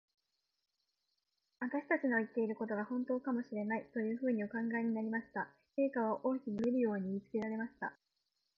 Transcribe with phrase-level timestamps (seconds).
[1.59, 5.47] 私たちの言ってることが、ほんとかもしれない、というふうにお考えになりました。
[5.77, 7.93] 陛下は王妃に、私の面倒をよくみるように言いつけられました。